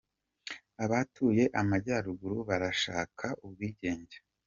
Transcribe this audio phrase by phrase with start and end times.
[0.83, 4.15] Abatuye Amajyaruguru barashaka ubwigenge